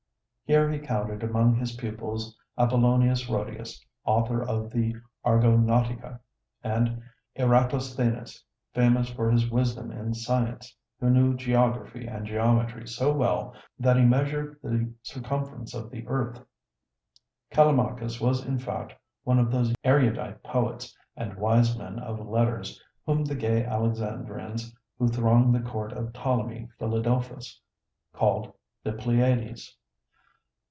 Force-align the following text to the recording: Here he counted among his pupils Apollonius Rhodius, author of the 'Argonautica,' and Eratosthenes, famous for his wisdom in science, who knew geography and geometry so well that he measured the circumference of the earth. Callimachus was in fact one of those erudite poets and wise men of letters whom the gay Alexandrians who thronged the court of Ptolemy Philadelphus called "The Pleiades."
Here 0.43 0.69
he 0.69 0.79
counted 0.79 1.23
among 1.23 1.55
his 1.55 1.77
pupils 1.77 2.37
Apollonius 2.57 3.29
Rhodius, 3.29 3.85
author 4.03 4.43
of 4.45 4.69
the 4.69 4.93
'Argonautica,' 5.25 6.19
and 6.61 7.01
Eratosthenes, 7.37 8.43
famous 8.73 9.09
for 9.09 9.31
his 9.31 9.49
wisdom 9.49 9.93
in 9.93 10.13
science, 10.13 10.75
who 10.99 11.09
knew 11.09 11.37
geography 11.37 12.05
and 12.05 12.25
geometry 12.25 12.85
so 12.85 13.13
well 13.13 13.55
that 13.79 13.95
he 13.95 14.03
measured 14.03 14.59
the 14.61 14.91
circumference 15.03 15.73
of 15.73 15.89
the 15.89 16.05
earth. 16.07 16.43
Callimachus 17.51 18.19
was 18.19 18.45
in 18.45 18.59
fact 18.59 18.93
one 19.23 19.39
of 19.39 19.51
those 19.51 19.73
erudite 19.85 20.43
poets 20.43 20.93
and 21.15 21.33
wise 21.37 21.77
men 21.77 21.97
of 21.97 22.27
letters 22.27 22.83
whom 23.05 23.23
the 23.23 23.35
gay 23.35 23.63
Alexandrians 23.63 24.75
who 24.97 25.07
thronged 25.07 25.55
the 25.55 25.61
court 25.61 25.93
of 25.93 26.11
Ptolemy 26.11 26.67
Philadelphus 26.77 27.61
called 28.11 28.51
"The 28.83 28.91
Pleiades." 28.91 29.77